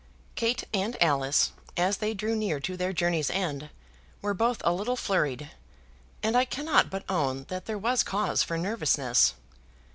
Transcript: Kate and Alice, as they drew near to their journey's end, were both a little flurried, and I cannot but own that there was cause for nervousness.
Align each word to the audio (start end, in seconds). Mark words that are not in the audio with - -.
Kate 0.33 0.63
and 0.73 0.97
Alice, 0.99 1.51
as 1.77 1.97
they 1.97 2.15
drew 2.15 2.35
near 2.35 2.59
to 2.59 2.75
their 2.75 2.91
journey's 2.91 3.29
end, 3.29 3.69
were 4.23 4.33
both 4.33 4.59
a 4.65 4.73
little 4.73 4.95
flurried, 4.95 5.51
and 6.23 6.35
I 6.35 6.43
cannot 6.43 6.89
but 6.89 7.05
own 7.07 7.43
that 7.49 7.65
there 7.65 7.77
was 7.77 8.01
cause 8.01 8.41
for 8.41 8.57
nervousness. 8.57 9.35